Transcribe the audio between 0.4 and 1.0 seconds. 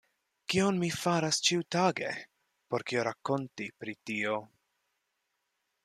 Kion mi